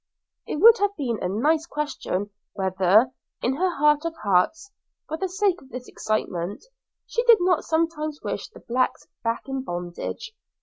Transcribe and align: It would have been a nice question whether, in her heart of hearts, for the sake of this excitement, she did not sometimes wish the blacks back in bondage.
It 0.47 0.55
would 0.55 0.79
have 0.79 0.95
been 0.97 1.21
a 1.21 1.29
nice 1.29 1.67
question 1.67 2.31
whether, 2.53 3.11
in 3.43 3.57
her 3.57 3.69
heart 3.75 4.03
of 4.03 4.15
hearts, 4.23 4.71
for 5.07 5.15
the 5.17 5.29
sake 5.29 5.61
of 5.61 5.69
this 5.69 5.87
excitement, 5.87 6.65
she 7.05 7.23
did 7.25 7.37
not 7.39 7.65
sometimes 7.65 8.19
wish 8.23 8.49
the 8.49 8.61
blacks 8.61 9.05
back 9.23 9.43
in 9.47 9.61
bondage. 9.63 10.33